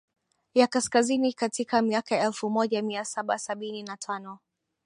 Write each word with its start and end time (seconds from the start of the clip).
ya 0.53 0.67
Kaskazini 0.67 1.33
katika 1.33 1.81
miaka 1.81 2.17
elfumoja 2.19 2.81
miasaba 2.81 3.39
sabini 3.39 3.83
nantano 3.83 4.39